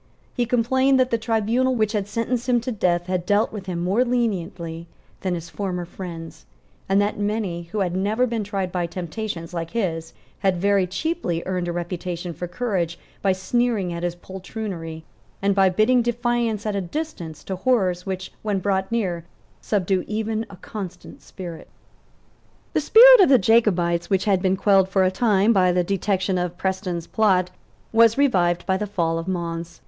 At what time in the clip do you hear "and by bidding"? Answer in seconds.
15.39-16.01